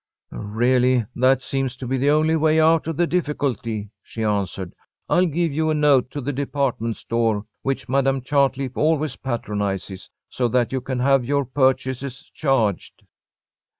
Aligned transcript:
"Really 0.31 1.05
that 1.15 1.43
seems 1.43 1.75
to 1.75 1.85
be 1.85 1.95
the 1.95 2.09
only 2.09 2.35
way 2.35 2.59
out 2.59 2.87
of 2.87 2.97
the 2.97 3.05
difficulty," 3.05 3.91
she 4.01 4.23
answered. 4.23 4.73
"I'll 5.07 5.27
give 5.27 5.53
you 5.53 5.69
a 5.69 5.75
note 5.75 6.09
to 6.09 6.21
the 6.21 6.33
department 6.33 6.97
store 6.97 7.45
which 7.61 7.87
Madam 7.87 8.21
Chartley 8.23 8.71
always 8.73 9.15
patronizes, 9.15 10.09
so 10.27 10.47
that 10.47 10.71
you 10.73 10.81
can 10.81 11.01
have 11.01 11.23
your 11.23 11.45
purchases 11.45 12.23
charged." 12.33 13.03